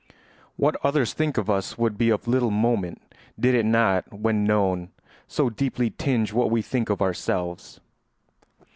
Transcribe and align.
What 0.55 0.83
others 0.83 1.13
think 1.13 1.37
of 1.37 1.47
us 1.47 1.77
would 1.77 1.95
be 1.95 2.09
of 2.09 2.27
little 2.27 2.49
moment 2.49 3.03
did 3.39 3.53
it 3.53 3.67
not, 3.67 4.11
when 4.11 4.43
known, 4.43 4.89
so 5.27 5.51
deeply 5.51 5.91
tinge 5.91 6.33
what 6.33 6.49
we 6.49 6.63
think 6.63 6.89
of 6.89 7.03
ourselves. 7.03 7.79